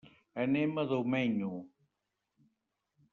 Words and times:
Anem 0.43 0.73
a 0.83 0.85
Domenyo. 0.93 1.51